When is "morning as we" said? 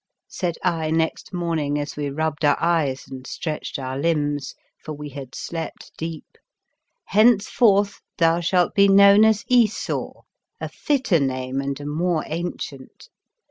1.31-2.09